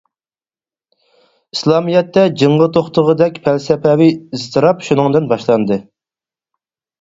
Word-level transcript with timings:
ئىسلامىيەتتە 1.55 2.23
جىڭغا 2.43 2.69
توختىغۇدەك 2.77 3.37
پەلسەپىۋى 3.49 4.09
ئىزتىراپ 4.15 4.83
شۇنىڭدىن 4.89 5.29
باشلاندى. 5.35 5.79